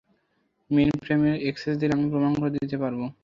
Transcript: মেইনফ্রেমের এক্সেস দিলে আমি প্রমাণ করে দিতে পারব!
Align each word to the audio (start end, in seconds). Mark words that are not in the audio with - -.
মেইনফ্রেমের 0.71 1.35
এক্সেস 1.49 1.73
দিলে 1.77 1.93
আমি 1.97 2.07
প্রমাণ 2.11 2.33
করে 2.39 2.51
দিতে 2.55 2.77
পারব! 2.83 2.99